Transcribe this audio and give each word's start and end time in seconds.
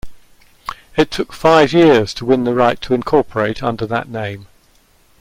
It 0.97 1.11
took 1.11 1.31
five 1.31 1.71
years 1.73 2.11
to 2.15 2.25
win 2.25 2.43
the 2.43 2.55
right 2.55 2.81
to 2.81 2.95
incorporate 2.95 3.61
under 3.61 3.85
that 3.85 4.09
name. 4.09 4.47